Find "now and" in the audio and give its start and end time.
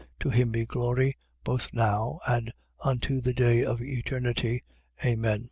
1.73-2.51